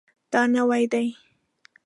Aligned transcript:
دا 0.31 0.41
نوی 0.53 0.83
دی 0.91 1.07